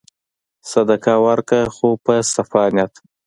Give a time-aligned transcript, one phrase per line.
[0.71, 2.93] صدقه ورکړه خو په صفا نیت.